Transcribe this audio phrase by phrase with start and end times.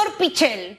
[0.00, 0.78] doctor Pichel,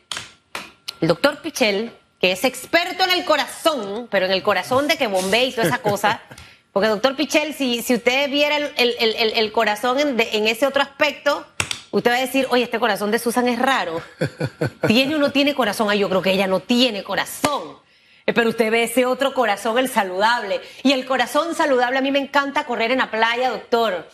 [0.99, 5.05] el doctor Pichel, que es experto en el corazón, pero en el corazón de que
[5.05, 6.21] bombee y toda esa cosa,
[6.73, 10.81] porque doctor Pichel, si, si usted viera el, el, el, corazón en, en ese otro
[10.81, 11.45] aspecto,
[11.91, 14.01] usted va a decir, oye, este corazón de Susan es raro.
[14.87, 15.89] ¿Tiene o no tiene corazón?
[15.91, 17.77] Ay, yo creo que ella no tiene corazón.
[18.25, 20.61] Eh, pero usted ve ese otro corazón, el saludable.
[20.81, 24.07] Y el corazón saludable, a mí me encanta correr en la playa, doctor.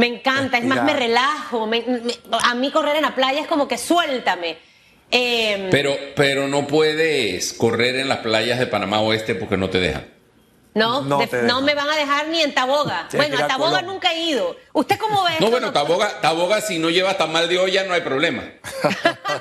[0.00, 1.68] Me encanta, es más, me relajo.
[2.42, 4.56] a mí correr en la playa es como que suéltame.
[5.10, 9.78] Em, pero, pero no puedes correr en las playas de Panamá Oeste porque no te
[9.78, 10.06] dejan.
[10.72, 11.18] No, no,
[11.62, 13.08] me van a dejar ni en Taboga.
[13.14, 14.56] bueno, a Taboga nunca he ido.
[14.72, 15.32] ¿Usted cómo ve?
[15.38, 18.44] No, bueno, Taboga, Taboga, si no lleva tan mal de olla, no hay problema.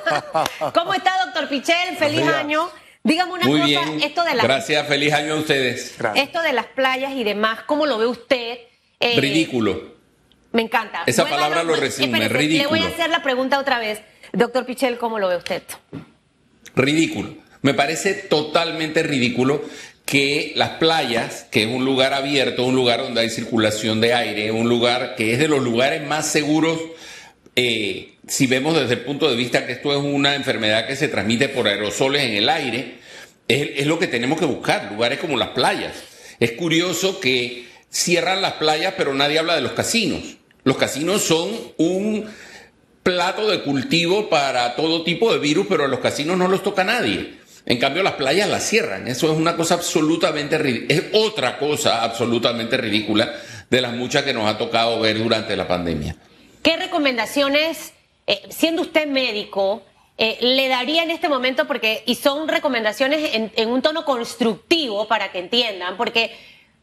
[0.73, 1.95] ¿Cómo está, doctor Pichel?
[1.97, 2.69] Feliz año.
[3.03, 4.03] Dígame una Muy cosa, bien.
[4.03, 4.44] esto de las...
[4.44, 5.95] Gracias, feliz año a ustedes.
[6.16, 8.57] Esto de las playas y demás, ¿cómo lo ve usted?
[8.99, 9.98] Eh, ridículo.
[10.52, 11.03] Me encanta.
[11.05, 12.76] Esa palabra lo resume, ridículo.
[12.76, 14.02] Le voy a hacer la pregunta otra vez.
[14.34, 15.63] Doctor Pichel, ¿cómo lo ve usted?
[16.75, 17.35] Ridículo.
[17.62, 19.64] Me parece totalmente ridículo
[20.06, 24.52] que las playas, que es un lugar abierto, un lugar donde hay circulación de aire,
[24.52, 26.80] un lugar que es de los lugares más seguros
[27.61, 31.09] eh, si vemos desde el punto de vista que esto es una enfermedad que se
[31.09, 33.00] transmite por aerosoles en el aire,
[33.50, 35.94] es, lo que tenemos que buscar, lugares como las playas.
[36.39, 40.38] Es curioso que cierran las playas, pero nadie habla de los casinos.
[40.70, 42.30] Los casinos son un
[43.02, 46.84] plato de cultivo para todo tipo de virus, pero a los casinos no los toca
[46.84, 47.39] nadie.
[47.66, 49.08] En cambio, las playas las cierran.
[49.08, 50.94] Eso es una cosa absolutamente ridícula.
[50.94, 53.34] Es otra cosa absolutamente ridícula
[53.67, 56.16] de las muchas que nos ha tocado ver durante la pandemia.
[56.62, 57.94] ¿Qué recomendaciones,
[58.28, 59.81] eh, siendo usted médico,
[60.20, 61.66] eh, le daría en este momento?
[61.66, 66.31] Porque, y son recomendaciones en, un tono constructivo para que entiendan, porque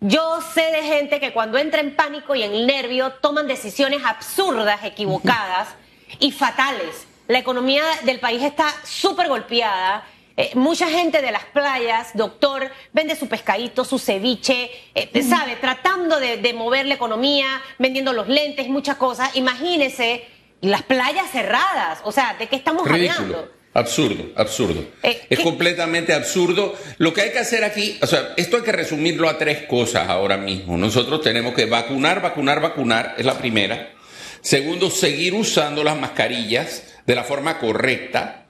[0.01, 4.85] yo sé de gente que cuando entra en pánico y en nervio toman decisiones absurdas,
[4.85, 5.69] equivocadas
[6.21, 7.07] y fatales.
[7.29, 10.05] La economía del país está súper golpeada
[10.39, 15.57] eh, mucha gente de las playas, doctor, vende su pescadito, su ceviche, eh, ¿sabe?
[15.57, 19.35] Tratando de, mover la economía, vendiendo los lentes, muchas cosas.
[19.35, 20.29] Imagínese
[20.61, 22.01] las playas cerradas.
[22.05, 23.51] O sea, ¿de qué estamos hablando?
[23.77, 24.87] Absurdo, absurdo.
[25.03, 26.75] Eh, es completamente absurdo.
[26.97, 30.09] Lo que hay que hacer aquí, o sea, esto hay que resumirlo a tres cosas
[30.09, 30.79] ahora mismo.
[30.79, 33.93] Nosotros tenemos que vacunar, vacunar, vacunar, es la primera.
[34.41, 38.47] Segundo, seguir usando las mascarillas de la forma correcta.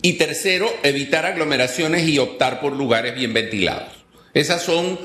[0.00, 3.92] Y tercero, evitar aglomeraciones y optar por lugares bien ventilados.
[4.32, 4.98] Esas son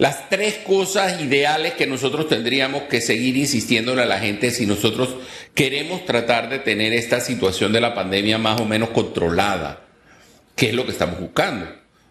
[0.00, 5.10] las tres cosas ideales que nosotros tendríamos que seguir insistiéndole a la gente si nosotros
[5.54, 9.82] queremos tratar de tener esta situación de la pandemia más o menos controlada,
[10.56, 11.66] que es lo que estamos buscando.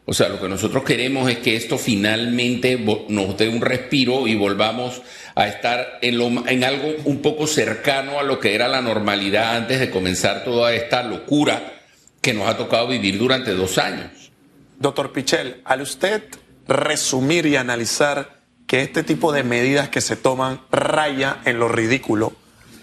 [0.05, 2.77] O sea, lo que nosotros queremos es que esto finalmente
[3.07, 5.01] nos dé un respiro y volvamos
[5.33, 9.79] a estar en, en algo un poco cercano a lo que era la normalidad antes
[9.79, 11.81] de comenzar toda esta locura
[12.21, 14.31] que nos ha tocado vivir durante dos años.
[14.77, 16.21] Doctor Pichel, al usted
[16.69, 22.33] resumir y analizar que este tipo de medidas que se toman raya en lo ridículo,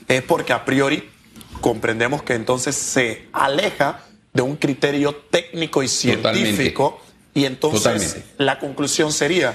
[0.08, 1.08] es porque a priori
[1.60, 4.00] comprendemos que entonces se aleja
[4.32, 7.00] de un criterio técnico y científico
[7.32, 9.54] y entonces la conclusión sería,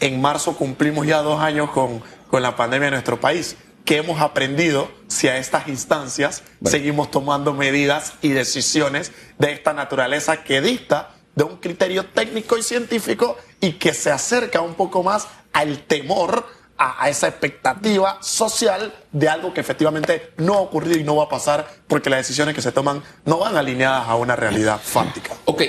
[0.00, 3.56] en marzo cumplimos ya dos años con, con la pandemia en nuestro país.
[3.86, 10.44] ¿Qué hemos aprendido si a estas instancias seguimos tomando medidas y decisiones de esta naturaleza
[10.44, 15.28] que dista de un criterio técnico y científico y que se acerca un poco más
[15.52, 16.46] al temor,
[16.80, 21.28] a, esa expectativa social de algo que efectivamente no ha ocurrido y no va a
[21.28, 25.34] pasar porque las decisiones que se toman no van alineadas a una realidad fáctica?
[25.44, 25.62] Ok.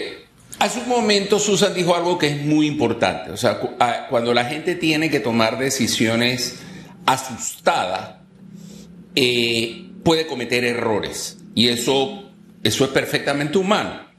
[0.60, 3.32] Hace un momento Susan dijo algo que es muy importante.
[3.32, 3.60] O sea,
[4.10, 6.60] cuando la gente tiene que tomar decisiones
[7.06, 8.22] asustada
[9.16, 12.32] eh, puede cometer errores y eso,
[12.64, 14.10] eso es perfectamente humano.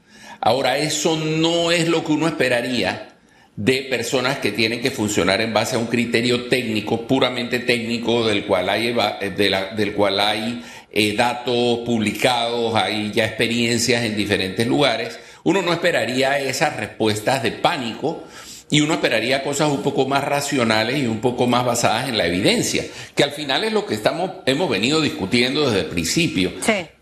[0.41, 3.12] Ahora, eso no es lo que uno esperaría
[3.55, 8.45] de personas que tienen que funcionar en base a un criterio técnico, puramente técnico, del
[8.45, 9.29] cual hay, eh,
[9.75, 15.19] del cual hay eh, datos publicados, hay ya experiencias en diferentes lugares.
[15.43, 18.23] Uno no esperaría esas respuestas de pánico
[18.71, 22.25] y uno esperaría cosas un poco más racionales y un poco más basadas en la
[22.25, 22.83] evidencia,
[23.13, 26.53] que al final es lo que estamos, hemos venido discutiendo desde el principio.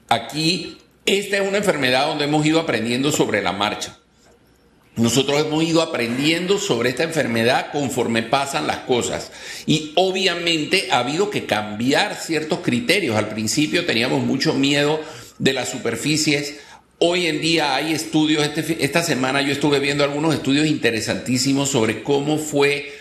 [0.10, 4.00] Aquí, esta es una enfermedad donde hemos ido aprendiendo sobre la marcha.
[4.96, 9.32] Nosotros hemos ido aprendiendo sobre esta enfermedad conforme pasan las cosas.
[9.66, 13.16] Y obviamente ha habido que cambiar ciertos criterios.
[13.16, 15.00] Al principio teníamos mucho miedo
[15.40, 16.56] de las superficies
[17.04, 22.04] Hoy en día hay estudios, este esta semana yo estuve viendo algunos estudios interesantísimos sobre
[22.04, 22.94] cómo fue,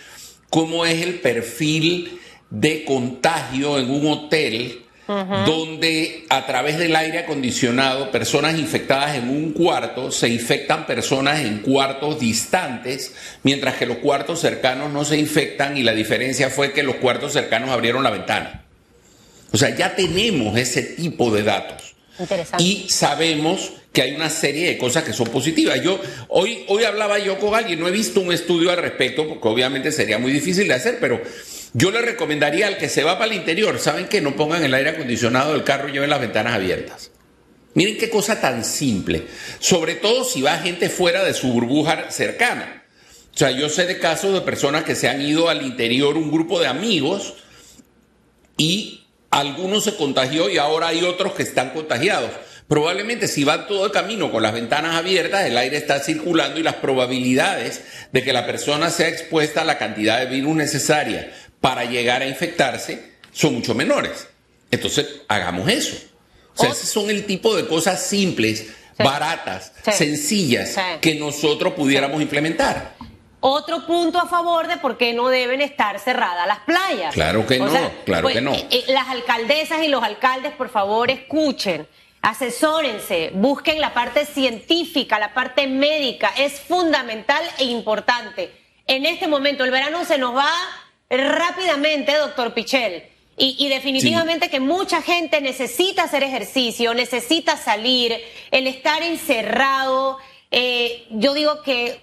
[0.49, 8.11] cómo es el perfil de contagio en un hotel donde a través del aire acondicionado,
[8.11, 13.13] personas infectadas en un cuarto se infectan personas en cuartos distantes,
[13.43, 17.33] mientras que los cuartos cercanos no se infectan y la diferencia fue que los cuartos
[17.33, 18.65] cercanos abrieron la ventana.
[19.51, 21.95] O sea, ya tenemos ese tipo de datos.
[22.59, 25.81] Y sabemos que hay una serie de cosas que son positivas.
[25.81, 25.99] Yo
[26.29, 29.91] hoy, hoy hablaba yo con alguien, no he visto un estudio al respecto, porque obviamente
[29.91, 31.21] sería muy difícil de hacer, pero
[31.73, 34.73] yo le recomendaría al que se va para el interior, ¿saben que no pongan el
[34.73, 37.11] aire acondicionado del carro y lleven las ventanas abiertas?
[37.73, 39.27] Miren qué cosa tan simple,
[39.59, 42.83] sobre todo si va gente fuera de su burbuja cercana.
[43.33, 46.29] O sea, yo sé de casos de personas que se han ido al interior, un
[46.29, 47.35] grupo de amigos,
[48.57, 52.31] y algunos se contagió y ahora hay otros que están contagiados.
[52.67, 56.63] Probablemente si van todo el camino con las ventanas abiertas, el aire está circulando y
[56.63, 57.81] las probabilidades
[58.11, 62.27] de que la persona sea expuesta a la cantidad de virus necesaria para llegar a
[62.27, 64.27] infectarse son mucho menores.
[64.69, 65.95] Entonces, hagamos eso.
[66.55, 72.95] O sea, esos son el tipo de cosas simples, baratas, sencillas, que nosotros pudiéramos implementar.
[73.39, 77.13] Otro punto a favor de por qué no deben estar cerradas las playas.
[77.13, 77.71] Claro que no,
[78.05, 78.53] claro pues, que no.
[78.53, 81.87] Eh, eh, las alcaldesas y los alcaldes, por favor, escuchen
[82.21, 88.51] asesórense, busquen la parte científica, la parte médica, es fundamental e importante.
[88.87, 90.51] En este momento, el verano se nos va
[91.17, 93.03] rápidamente, doctor Pichel.
[93.37, 98.15] Y, definitivamente que mucha gente necesita hacer ejercicio, necesita salir,
[98.51, 100.19] el estar encerrado.
[100.51, 102.01] Eh, yo digo que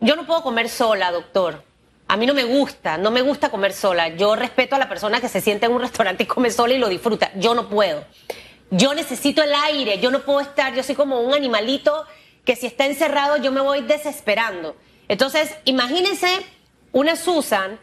[0.00, 1.62] yo no puedo comer sola, doctor.
[2.08, 4.08] A mí no me gusta, no me gusta comer sola.
[4.08, 6.78] Yo respeto a la persona que se siente en un restaurante y come sola y
[6.78, 7.30] lo disfruta.
[7.36, 8.04] Yo no puedo
[8.70, 12.04] yo necesito el aire, yo no puedo estar, yo soy como un animalito
[12.44, 14.76] que si está encerrado yo me voy desesperando.
[15.08, 16.28] Entonces, imagínense
[16.92, 17.78] una Susan,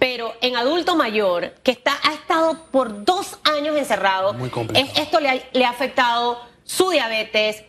[0.00, 4.32] pero en adulto mayor, que está, ha estado por dos años encerrado.
[4.32, 4.90] Muy complicado.
[4.96, 7.64] esto le ha, afectado su diabetes,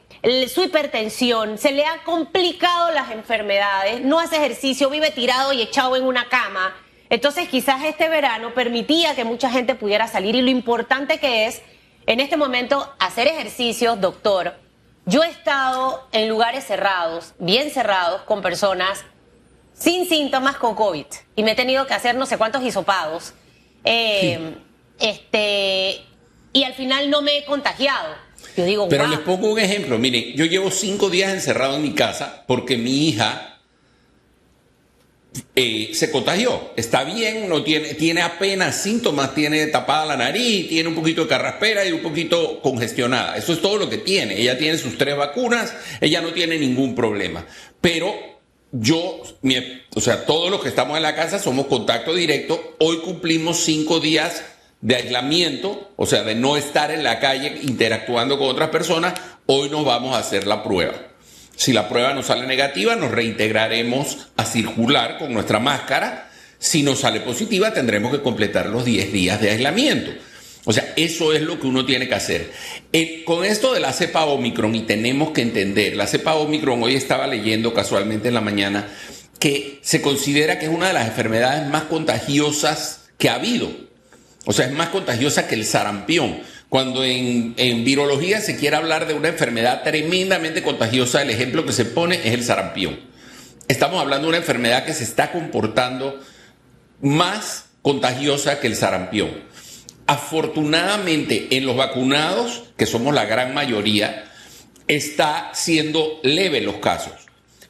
[0.47, 5.97] su hipertensión, se le ha complicado las enfermedades, no hace ejercicio, vive tirado y echado
[5.97, 6.73] en una cama.
[7.09, 11.61] Entonces quizás este verano permitía que mucha gente pudiera salir y lo importante que es
[12.05, 14.55] en este momento hacer ejercicios, doctor.
[15.05, 19.03] Yo he estado en lugares cerrados, bien cerrados, con personas
[19.81, 21.05] sin síntomas con COVID
[21.35, 23.33] y me he tenido que hacer no sé cuántos hisopados.
[23.83, 24.55] Eh,
[24.99, 26.01] este,
[26.53, 28.15] y al final no me he contagiado.
[28.55, 29.97] Yo digo, Pero les pongo un ejemplo.
[29.97, 33.59] Miren, yo llevo cinco días encerrado en mi casa porque mi hija
[35.55, 36.71] eh, se contagió.
[36.75, 41.27] Está bien, no tiene, tiene apenas síntomas, tiene tapada la nariz, tiene un poquito de
[41.29, 43.37] carraspera y un poquito congestionada.
[43.37, 44.39] Eso es todo lo que tiene.
[44.39, 47.45] Ella tiene sus tres vacunas, ella no tiene ningún problema.
[47.79, 48.40] Pero
[48.71, 49.21] yo,
[49.95, 52.75] o sea, todos los que estamos en la casa somos contacto directo.
[52.79, 54.43] Hoy cumplimos cinco días
[54.81, 59.13] de aislamiento, o sea, de no estar en la calle interactuando con otras personas.
[59.45, 60.93] Hoy nos vamos a hacer la prueba.
[61.55, 66.31] Si la prueba nos sale negativa, nos reintegraremos a circular con nuestra máscara.
[66.57, 70.11] Si nos sale positiva, tendremos que completar los 10 días de aislamiento.
[70.63, 72.51] O sea, eso es lo que uno tiene que hacer.
[72.93, 76.95] Eh, con esto de la cepa Omicron, y tenemos que entender, la cepa Omicron, hoy
[76.95, 78.87] estaba leyendo casualmente en la mañana,
[79.39, 83.71] que se considera que es una de las enfermedades más contagiosas que ha habido.
[84.45, 86.39] O sea, es más contagiosa que el sarampión.
[86.69, 87.53] Cuando en,
[87.83, 92.33] virología se quiere hablar de una enfermedad tremendamente contagiosa, el ejemplo que se pone es
[92.33, 92.99] el sarampión.
[93.67, 96.19] Estamos hablando de una enfermedad que se está comportando
[97.01, 99.31] más contagiosa que el sarampión.
[100.11, 104.25] Afortunadamente, en los vacunados, que somos la gran mayoría,
[104.85, 107.13] está siendo leve los casos.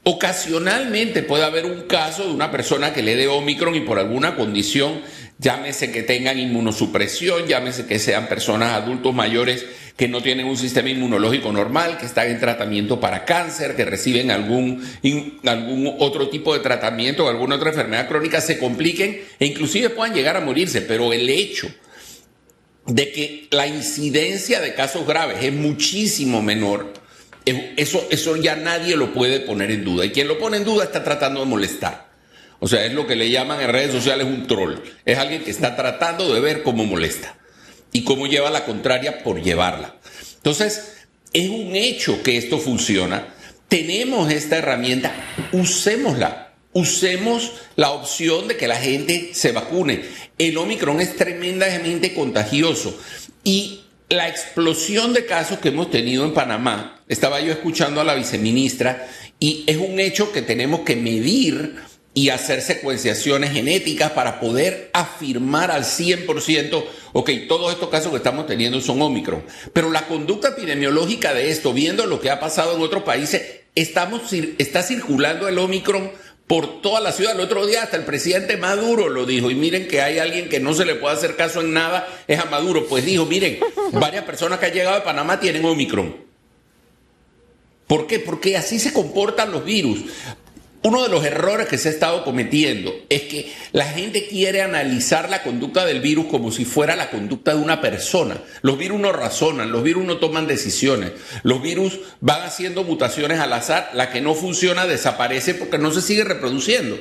[0.02, 4.36] Ocasionalmente puede haber un caso de una persona que le dé Omicron y por alguna
[4.36, 5.02] condición
[5.38, 9.64] llámese que tengan inmunosupresión, llámese que sean personas adultos mayores
[9.96, 14.32] que no tienen un sistema inmunológico normal, que están en tratamiento para cáncer, que reciben
[14.32, 14.84] algún,
[15.46, 20.16] algún otro tipo de tratamiento o alguna otra enfermedad crónica, se compliquen e inclusive puedan
[20.16, 21.68] llegar a morirse, pero el hecho
[22.86, 26.94] de que la incidencia de casos graves es muchísimo menor,
[27.46, 30.06] eso, eso ya nadie lo puede poner en duda.
[30.06, 32.12] Y quien lo pone en duda está tratando de molestar.
[32.60, 34.76] O sea, es lo que le llaman en redes sociales un troll.
[35.04, 37.38] Es alguien que está tratando de ver cómo molesta
[37.92, 39.96] y cómo lleva la contraria por llevarla.
[40.36, 40.98] Entonces,
[41.34, 43.28] es un hecho que esto funciona.
[43.68, 45.12] Tenemos esta herramienta,
[45.52, 46.51] usémosla.
[46.74, 50.04] Usemos la opción de que la gente se vacune.
[50.38, 52.98] El Omicron es tremendamente contagioso
[53.44, 58.16] y la explosión de casos que hemos tenido en Panamá, estaba yo escuchando a la
[58.16, 59.08] viceministra
[59.40, 61.76] y es un hecho que tenemos que medir
[62.14, 68.48] y hacer secuenciaciones genéticas para poder afirmar al 100%, ok, todos estos casos que estamos
[68.48, 69.44] teniendo son Omicron.
[69.72, 74.34] Pero la conducta epidemiológica de esto, viendo lo que ha pasado en otros países, estamos,
[74.34, 76.12] está circulando el Omicron
[76.52, 77.34] por toda la ciudad.
[77.34, 79.50] El otro día hasta el presidente Maduro lo dijo.
[79.50, 82.38] Y miren que hay alguien que no se le puede hacer caso en nada, es
[82.40, 82.88] a Maduro.
[82.88, 83.58] Pues dijo, miren,
[83.94, 86.14] varias personas que han llegado a Panamá tienen Omicron.
[87.88, 88.20] ¿Por qué?
[88.20, 90.04] Porque así se comportan los virus.
[90.84, 95.30] Uno de los errores que se ha estado cometiendo es que la gente quiere analizar
[95.30, 98.42] la conducta del virus como si fuera la conducta de una persona.
[98.64, 101.12] Los virus no razonan, los virus no toman decisiones.
[101.44, 103.92] Los virus van haciendo mutaciones al azar.
[103.94, 107.00] La que no funciona desaparece porque no se sigue reproduciendo.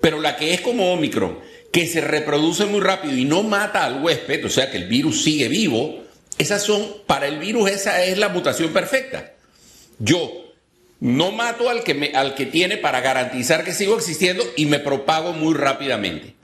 [0.00, 1.40] Pero la que es como Omicron,
[1.72, 5.24] que se reproduce muy rápido y no mata al huésped, o sea que el virus
[5.24, 6.04] sigue vivo,
[6.38, 9.32] esas son, para el virus esa es la mutación perfecta.
[9.98, 10.43] Yo
[11.04, 14.78] no mato al que, me, al que tiene para garantizar que sigo existiendo y me
[14.78, 16.34] propago muy rápidamente.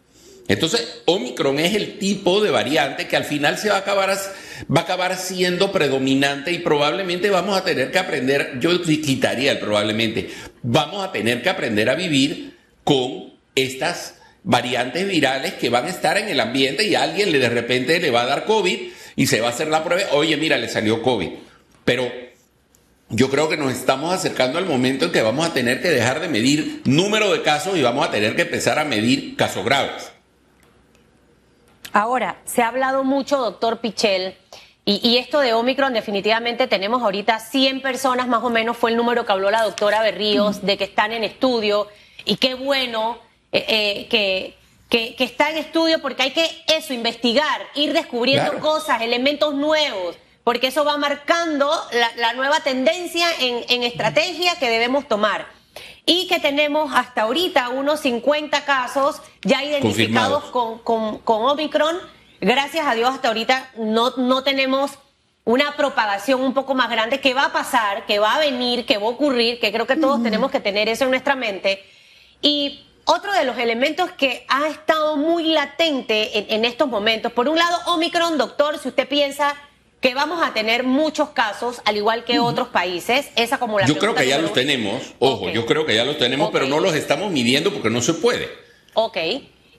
[0.48, 4.80] Entonces, Omicron es el tipo de variante que al final se va a acabar, va
[4.80, 10.28] a acabar siendo predominante y probablemente vamos a tener que aprender, yo quitaría el probablemente,
[10.62, 16.18] vamos a tener que aprender a vivir con estas variantes virales que van a estar
[16.18, 18.78] en el ambiente y alguien le de repente le va a dar COVID
[19.16, 21.30] y se va a hacer la prueba, oye, mira, le salió COVID.
[21.86, 22.29] Pero
[23.10, 26.20] yo creo que nos estamos acercando al momento en que vamos a tener que dejar
[26.20, 30.12] de medir número de casos y vamos a tener que empezar a medir casos graves.
[31.92, 34.36] Ahora, se ha hablado mucho, doctor Pichel,
[34.86, 39.24] y, esto de Omicron definitivamente tenemos ahorita 100 personas más o menos, fue el número
[39.24, 41.86] que habló la doctora Berríos, de que están en estudio,
[42.24, 43.18] y qué bueno
[43.52, 44.56] eh, eh,
[44.88, 50.16] que, que, está en estudio porque hay que eso, investigar, ir descubriendo cosas, elementos nuevos
[50.44, 51.70] porque eso va marcando
[52.16, 55.46] la, nueva tendencia en, estrategia que debemos tomar.
[56.06, 61.98] Y que tenemos hasta ahorita unos 50 casos ya identificados con, con, Omicron.
[62.40, 64.92] Gracias a Dios hasta ahorita no, no tenemos
[65.44, 68.98] una propagación un poco más grande que va a pasar, que va a venir, que
[68.98, 71.84] va a ocurrir, que creo que todos tenemos que tener eso en nuestra mente.
[72.40, 77.48] Y otro de los elementos que ha estado muy latente en, en estos momentos, por
[77.48, 79.54] un lado, Omicron, doctor, si usted piensa
[80.00, 83.28] que vamos a tener muchos casos, al igual que otros países.
[83.36, 86.18] Esa como la Yo creo que ya los tenemos, ojo, yo creo que ya los
[86.18, 88.48] tenemos, pero no los estamos midiendo porque no se puede.
[88.94, 89.18] Ok.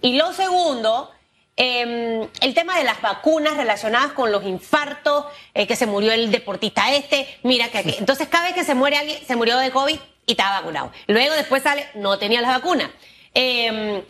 [0.01, 1.09] Y lo segundo,
[1.55, 6.31] em, el tema de las vacunas relacionadas con los infartos, eh, que se murió el
[6.31, 7.95] deportista este, mira que aquí.
[7.99, 9.97] Entonces, cada vez que se muere alguien, se murió de COVID
[10.27, 10.91] y estaba vacunado.
[11.07, 12.91] Luego después sale, no tenía las vacunas.
[13.33, 14.03] Em,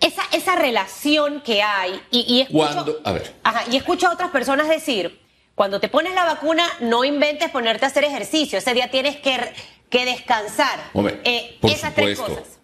[0.00, 3.34] esa, esa relación que hay, y, escucho, a ver.
[3.70, 5.27] y escucho a otras personas decir,
[5.58, 8.60] cuando te pones la vacuna, no inventes ponerte a hacer ejercicio.
[8.60, 9.36] Ese día tienes que,
[9.90, 10.78] que descansar.
[11.24, 12.60] Eh, esas tres cosas.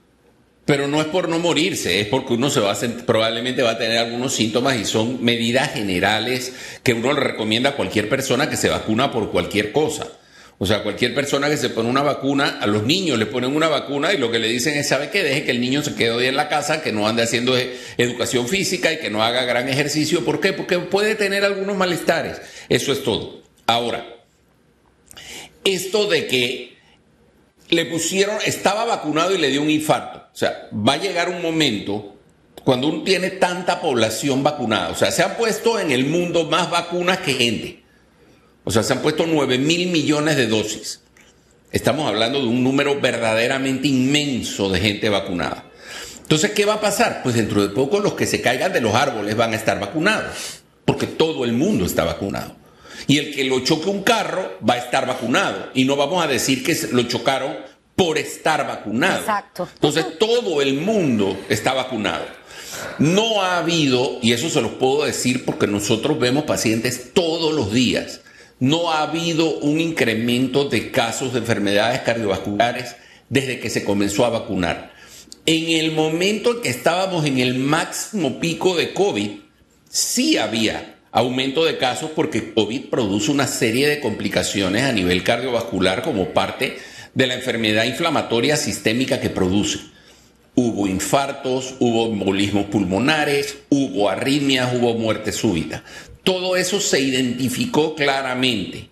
[0.64, 3.78] Pero no es por no morirse, es porque uno se va a probablemente va a
[3.78, 8.56] tener algunos síntomas y son medidas generales que uno le recomienda a cualquier persona que
[8.56, 10.06] se vacuna por cualquier cosa.
[10.58, 13.68] O sea, cualquier persona que se pone una vacuna, a los niños le ponen una
[13.68, 15.22] vacuna y lo que le dicen es, ¿sabe qué?
[15.22, 17.76] Deje que el niño se quede hoy en la casa, que no ande haciendo e-,
[17.98, 20.24] educación física y que no haga gran ejercicio.
[20.24, 20.52] ¿Por qué?
[20.52, 22.40] Porque puede tener algunos malestares.
[22.68, 23.42] Eso es todo.
[23.66, 24.06] Ahora,
[25.64, 26.76] esto de que
[27.70, 30.18] le pusieron, estaba vacunado y le dio un infarto.
[30.32, 32.14] O sea, va a llegar un momento
[32.62, 34.90] cuando uno tiene tanta población vacunada.
[34.90, 37.83] O sea, se han puesto en el mundo más vacunas que gente.
[38.64, 41.00] O sea, se han puesto 9 mil millones de dosis.
[41.70, 45.70] Estamos hablando de un número verdaderamente inmenso de gente vacunada.
[46.22, 47.22] Entonces, ¿qué va a pasar?
[47.22, 50.62] Pues dentro de poco los que se caigan de los árboles van a estar vacunados,
[50.84, 52.56] porque todo el mundo está vacunado.
[53.06, 55.68] Y el que lo choque un carro va a estar vacunado.
[55.74, 57.54] Y no vamos a decir que lo chocaron
[57.94, 59.20] por estar vacunado.
[59.20, 59.68] Exacto.
[59.74, 62.24] Entonces, todo el mundo está vacunado.
[62.98, 67.72] No ha habido, y eso se los puedo decir porque nosotros vemos pacientes todos los
[67.72, 68.20] días,
[68.60, 72.96] no ha habido un incremento de casos de enfermedades cardiovasculares
[73.28, 74.92] desde que se comenzó a vacunar.
[75.46, 79.30] En el momento en que estábamos en el máximo pico de COVID,
[79.90, 86.02] sí había aumento de casos porque COVID produce una serie de complicaciones a nivel cardiovascular
[86.02, 86.78] como parte
[87.14, 89.78] de la enfermedad inflamatoria sistémica que produce.
[90.56, 95.84] Hubo infartos, hubo embolismos pulmonares, hubo arritmias, hubo muerte súbita.
[96.24, 98.88] Todo eso se identificó claramente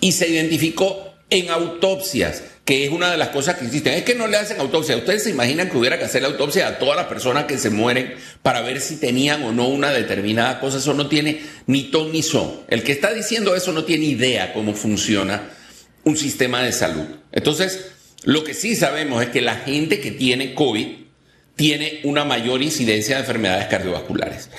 [0.00, 3.94] y se identificó en autopsias, que es una de las cosas que existen.
[3.94, 4.96] Es que no le hacen autopsia.
[4.96, 7.70] Ustedes se imaginan que hubiera que hacer la autopsia a todas las personas que se
[7.70, 10.78] mueren para ver si tenían o no una determinada cosa.
[10.78, 12.60] Eso no tiene ni ton ni son.
[12.68, 15.50] El que está diciendo eso no tiene idea cómo funciona
[16.04, 17.04] un sistema de salud.
[17.32, 17.90] Entonces,
[18.22, 20.86] lo que sí sabemos es que la gente que tiene COVID
[21.56, 24.50] tiene una mayor incidencia de enfermedades cardiovasculares.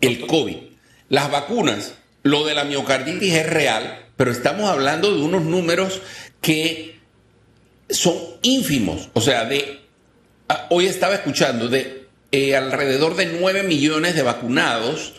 [0.00, 0.56] El COVID.
[1.08, 6.00] Las vacunas, lo de la miocarditis es real, pero estamos hablando de unos números
[6.40, 6.98] que
[7.88, 9.10] son ínfimos.
[9.12, 9.80] O sea, de
[10.48, 15.14] ah, hoy estaba escuchando de eh, alrededor de 9 millones de vacunados,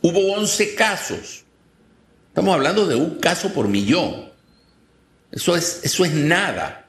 [0.00, 1.44] hubo 11 casos.
[2.28, 4.30] Estamos hablando de un caso por millón.
[5.30, 6.86] Eso es, eso es nada.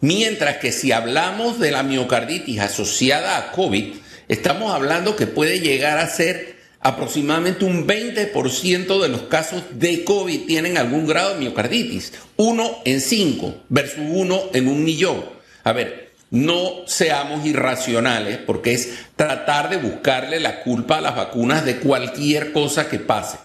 [0.00, 3.94] Mientras que si hablamos de la miocarditis asociada a COVID,
[4.28, 6.53] estamos hablando que puede llegar a ser
[6.84, 12.12] aproximadamente un 20% de los casos de COVID tienen algún grado de miocarditis.
[12.36, 15.24] Uno en cinco versus uno en un millón.
[15.64, 21.64] A ver, no seamos irracionales porque es tratar de buscarle la culpa a las vacunas
[21.64, 23.38] de cualquier cosa que pase.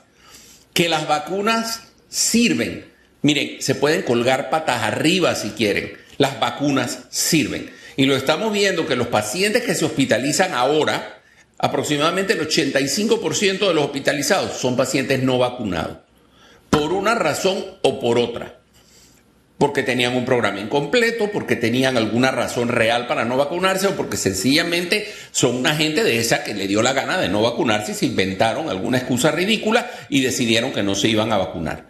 [0.73, 2.91] Que las vacunas sirven.
[3.21, 5.93] Miren, se pueden colgar patas arriba si quieren.
[6.17, 7.71] Las vacunas sirven.
[7.95, 11.18] Y lo estamos viendo que los pacientes que se hospitalizan ahora,
[11.59, 15.97] aproximadamente el 85% de los hospitalizados son pacientes no vacunados,
[16.69, 18.55] por una razón o por otra.
[19.57, 24.15] Porque tenían un programa incompleto, porque tenían alguna razón real para no vacunarse o porque
[24.15, 27.95] sencillamente son una gente de esa que le dio la gana de no vacunarse y
[27.95, 31.87] se inventaron alguna excusa ridícula y decidieron que no se iban a vacunar.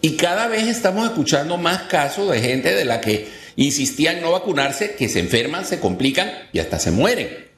[0.00, 4.30] Y cada vez estamos escuchando más casos de gente de la que insistía en no
[4.30, 7.51] vacunarse, que se enferman, se complican y hasta se mueren.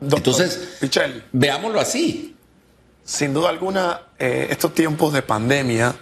[0.00, 0.78] Entonces,
[1.32, 2.36] veámoslo así.
[3.04, 5.94] Sin duda alguna, eh, estos tiempos de pandemia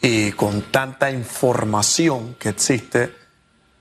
[0.00, 3.14] y con tanta información que existe,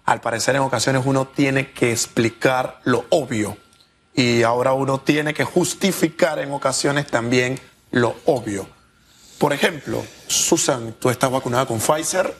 [0.06, 3.58] al parecer en ocasiones uno tiene que explicar lo obvio
[4.14, 7.60] y ahora uno tiene que justificar en ocasiones también
[7.92, 8.68] lo obvio.
[9.38, 12.36] Por ejemplo, Susan, tú estás vacunada con Pfizer.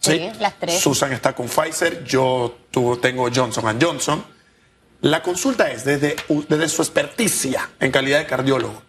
[0.00, 0.80] Sí, las tres.
[0.80, 2.58] Susan está con Pfizer, yo
[3.00, 4.35] tengo Johnson Johnson.
[5.02, 6.16] La consulta es desde,
[6.68, 8.82] su experticia en calidad de cardiólogo.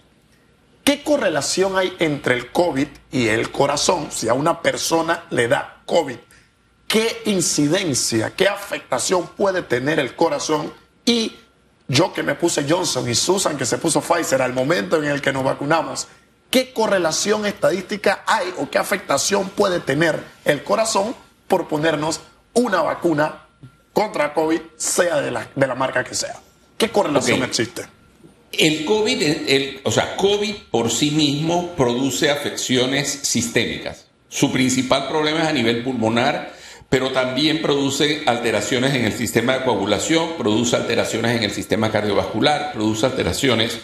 [0.83, 4.09] ¿Qué correlación hay entre el COVID y el corazón?
[4.09, 6.15] Si a una persona le da COVID,
[6.87, 10.73] ¿qué incidencia, qué afectación puede tener el corazón?
[11.03, 11.36] Y
[11.89, 15.21] yo que me puse Johnson y Susan que se puso Pfizer al momento en el
[15.21, 16.08] que nos vacunamos,
[16.49, 21.13] ¿qué correlación estadística hay o qué afectación puede tener el corazón
[21.49, 22.21] por ponernos
[22.53, 23.46] una vacuna
[23.97, 26.36] contra COVID, sea de la, de la marca que sea.
[26.77, 27.81] ¿Qué correlación existe?
[28.51, 34.05] El COVID, el, o sea, COVID por sí mismo produce afecciones sistémicas.
[34.29, 36.53] Su principal problema es a nivel pulmonar,
[36.89, 42.73] pero también produce alteraciones en el sistema de coagulación, produce alteraciones en el sistema cardiovascular,
[42.73, 43.79] produce alteraciones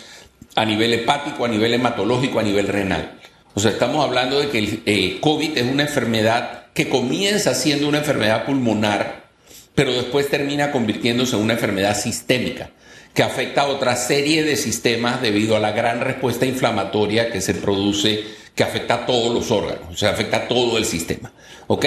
[0.54, 3.20] a nivel hepático, a nivel hematológico, a nivel renal.
[3.56, 7.88] O sea, estamos hablando de que el eh, COVID es una enfermedad que comienza siendo
[7.88, 9.23] una enfermedad pulmonar
[9.76, 12.72] pero después termina convirtiéndose en una enfermedad sistémica
[13.14, 17.54] que afecta a otra serie de sistemas debido a la gran respuesta inflamatoria que se
[17.54, 18.24] produce,
[18.56, 21.32] que afecta a todos los órganos, o sea, afecta a todo el sistema.
[21.68, 21.86] ¿Ok?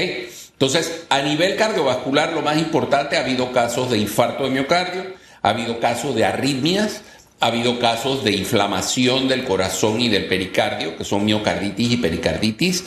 [0.53, 5.05] Entonces, a nivel cardiovascular, lo más importante, ha habido casos de infarto de miocardio,
[5.43, 7.03] ha habido casos de arritmias,
[7.41, 12.85] ha habido casos de inflamación del corazón y del pericardio, que son miocarditis y pericarditis,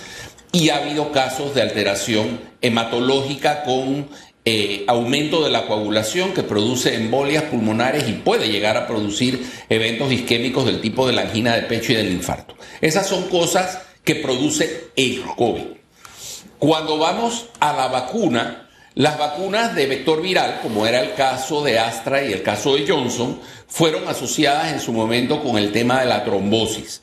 [0.51, 4.09] y ha habido casos de alteración hematológica con
[4.45, 10.11] eh, aumento de la coagulación que produce embolias pulmonares y puede llegar a producir eventos
[10.11, 12.55] isquémicos del tipo de la angina de pecho y del infarto.
[12.81, 15.65] Esas son cosas que produce el COVID.
[16.57, 21.77] Cuando vamos a la vacuna, las vacunas de vector viral, como era el caso de
[21.77, 26.05] Astra y el caso de Johnson, fueron asociadas en su momento con el tema de
[26.07, 27.01] la trombosis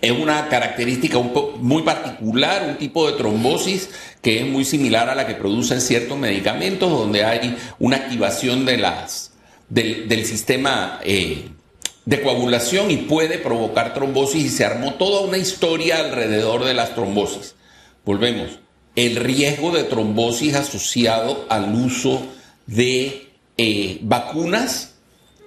[0.00, 3.90] es una característica muy particular, un tipo de trombosis
[4.22, 8.78] que es muy similar a la que producen ciertos medicamentos, donde hay una activación de
[8.78, 9.32] las,
[9.68, 11.48] del, sistema eh,
[12.04, 16.94] de coagulación y puede provocar trombosis y se armó toda una historia alrededor de las
[16.94, 17.54] trombosis.
[18.04, 18.58] Volvemos,
[18.96, 22.26] el riesgo de trombosis asociado al uso
[22.66, 24.94] de eh, vacunas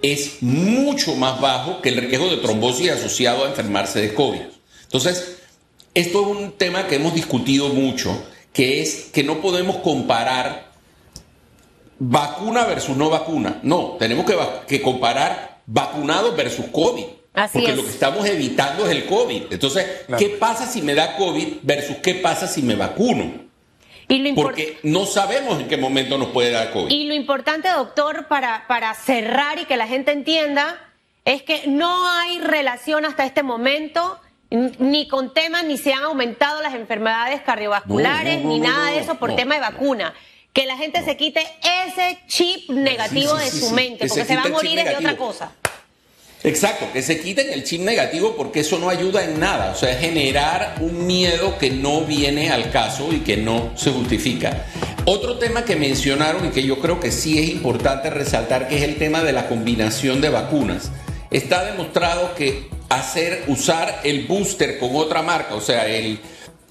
[0.01, 4.41] es mucho más bajo que el riesgo de trombosis asociado a enfermarse de COVID.
[4.83, 5.37] Entonces,
[5.93, 10.71] esto es un tema que hemos discutido mucho, que es que no podemos comparar
[11.99, 13.59] vacuna versus no vacuna.
[13.63, 14.25] No, tenemos
[14.67, 17.05] que, comparar vacunado versus COVID.
[17.53, 19.43] porque lo que estamos evitando es el COVID.
[19.51, 19.85] Entonces,
[20.17, 23.51] ¿qué pasa si me da COVID versus qué pasa si me vacuno?
[24.35, 26.91] Porque no sabemos en qué momento nos puede dar COVID.
[26.93, 30.77] Y lo importante, doctor, para, para cerrar y que la gente entienda,
[31.23, 34.19] es que no hay relación hasta este momento
[34.51, 39.35] ni con temas ni se han aumentado las enfermedades cardiovasculares, ni nada de eso por
[39.35, 40.13] tema de vacuna.
[40.53, 41.47] que la gente se quite
[41.87, 43.73] ese chip negativo Sí, sí, de su sí.
[43.73, 45.51] mente, Que porque se se va a morir es de otra cosa.
[46.43, 49.71] Exacto, que se quiten el chip negativo porque eso no ayuda en nada.
[49.71, 53.91] O sea, es generar un miedo que no viene al caso y que no se
[53.91, 54.65] justifica.
[55.05, 58.83] Otro tema que mencionaron y que yo creo que sí es importante resaltar, que es
[58.83, 60.91] el tema de la combinación de vacunas.
[61.29, 66.19] Está demostrado que hacer, usar el booster con otra marca, o sea, el,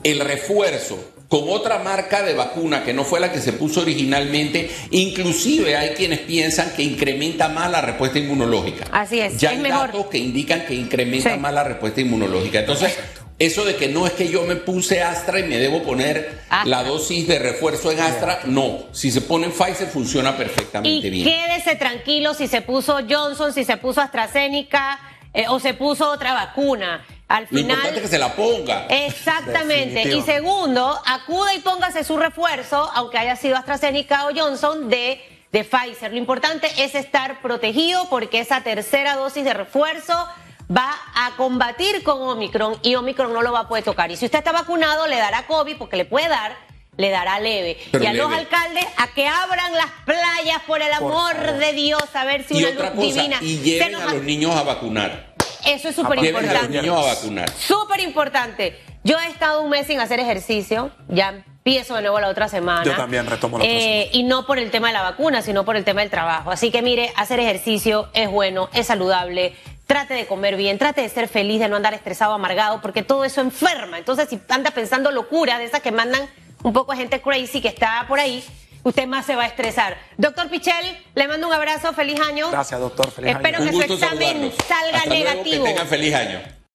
[0.03, 4.69] el refuerzo con otra marca de vacuna que no fue la que se puso originalmente,
[4.91, 8.85] inclusive hay quienes piensan que incrementa más la respuesta inmunológica.
[8.91, 9.87] Así es, Ya es hay mejor.
[9.89, 11.39] datos que indican que incrementa Sí.
[11.39, 12.59] más la respuesta inmunológica.
[12.61, 12.97] Entonces,
[13.39, 16.65] eso de que no es que yo me puse Astra y me debo poner Astra.
[16.69, 18.87] la dosis de refuerzo en Astra, no.
[18.93, 21.25] Si se pone en Pfizer funciona perfectamente Y bien.
[21.29, 24.99] quédese tranquilo si se puso Johnson, si se puso AstraZeneca
[25.33, 27.05] eh, o se puso otra vacuna.
[27.29, 27.71] Al Lo final.
[27.71, 28.87] importante es que se la ponga.
[28.89, 30.03] Exactamente.
[30.15, 35.21] Y segundo, acude y póngase su refuerzo, aunque haya sido AstraZeneca o Johnson, de,
[35.53, 36.11] de Pfizer.
[36.11, 40.29] Lo importante es estar protegido porque esa tercera dosis de refuerzo
[40.77, 44.11] va a combatir con Omicron y Omicron no lo va a poder tocar.
[44.11, 46.57] Y si usted está vacunado, le dará COVID porque le puede dar,
[47.01, 47.79] le dará leve.
[47.91, 52.03] Pero y a los alcaldes a que abran las playas por el amor de Dios,
[52.15, 53.39] a ver si Y una otra luz cosa, divina.
[53.41, 55.35] y se lleven nos a los niños a vacunar.
[55.67, 56.81] Eso es súper Lleven a los importante.
[56.83, 57.51] niños a vacunar.
[57.59, 58.79] Súper importante.
[59.05, 62.85] Yo he estado un mes sin hacer ejercicio, ya empiezo de nuevo la otra semana.
[62.85, 63.69] Yo también retomo la Eh,
[64.09, 64.11] semana.
[64.13, 66.51] Y no por el tema de la vacuna, sino por el tema del trabajo.
[66.51, 69.55] Así que mire, hacer ejercicio es bueno, es saludable.
[69.87, 73.25] Trate de comer bien, trate de ser feliz, de no andar estresado, amargado, porque todo
[73.25, 73.99] eso enferma.
[73.99, 76.29] Entonces, si anda pensando locura de esas que mandan
[76.63, 78.45] un poco gente crazy que está por ahí,
[78.83, 79.97] usted más se va a estresar.
[80.17, 82.51] Doctor Pichel, le mando un abrazo, feliz año.
[82.51, 83.11] Gracias, doctor.
[83.11, 83.71] Feliz Espero año.
[83.71, 84.55] que Un su examen saludarlos.
[84.67, 85.65] salga Hasta luego, negativo.
[85.65, 86.60] que tengan feliz año.